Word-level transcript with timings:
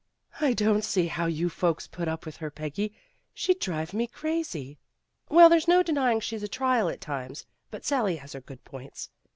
"I 0.39 0.53
don't 0.53 0.83
see 0.83 1.05
how 1.05 1.27
you 1.27 1.47
folks 1.47 1.85
put 1.85 2.07
up 2.07 2.25
with 2.25 2.37
her, 2.37 2.49
Peggy. 2.49 2.91
She'd 3.35 3.59
drive 3.59 3.93
me 3.93 4.07
crazy." 4.07 4.79
"Well, 5.29 5.47
there's 5.47 5.67
no 5.67 5.83
denying 5.83 6.21
she's 6.21 6.41
a 6.41 6.47
trial 6.47 6.89
at 6.89 7.01
times, 7.01 7.45
but 7.69 7.85
Sally 7.85 8.15
has 8.15 8.33
her 8.33 8.41
good 8.41 8.63
points. 8.63 9.11